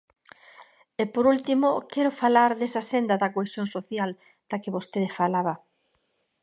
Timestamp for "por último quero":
1.13-2.11